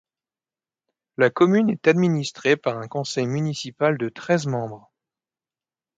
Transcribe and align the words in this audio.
La 1.17 1.29
commune 1.29 1.69
est 1.69 1.87
administrée 1.87 2.57
par 2.57 2.79
un 2.79 2.87
conseil 2.87 3.27
municipal 3.27 3.99
de 3.99 4.09
treize 4.09 4.47
membres. 4.47 4.91